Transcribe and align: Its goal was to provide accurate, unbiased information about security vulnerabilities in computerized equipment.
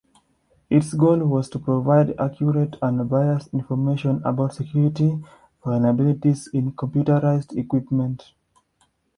Its 0.71 0.95
goal 0.95 1.19
was 1.25 1.47
to 1.47 1.59
provide 1.59 2.19
accurate, 2.19 2.75
unbiased 2.81 3.53
information 3.53 4.19
about 4.25 4.51
security 4.51 5.23
vulnerabilities 5.63 6.51
in 6.55 6.71
computerized 6.71 7.55
equipment. 7.55 8.33